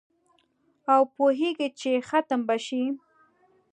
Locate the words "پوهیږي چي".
1.15-1.91